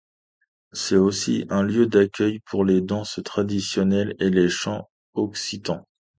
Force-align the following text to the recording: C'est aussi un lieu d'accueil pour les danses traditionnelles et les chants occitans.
C'est 0.71 0.95
aussi 0.95 1.45
un 1.51 1.61
lieu 1.61 1.85
d'accueil 1.85 2.39
pour 2.47 2.65
les 2.65 2.81
danses 2.81 3.19
traditionnelles 3.23 4.15
et 4.19 4.31
les 4.31 4.49
chants 4.49 4.89
occitans. 5.13 5.85